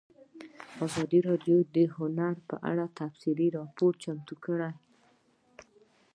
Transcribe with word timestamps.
ازادي 0.85 1.19
راډیو 1.29 1.57
د 1.75 1.77
هنر 1.97 2.35
په 2.49 2.55
اړه 2.69 2.85
تفصیلي 2.99 3.47
راپور 3.57 3.91
چمتو 4.03 4.33
کړی. 4.45 4.71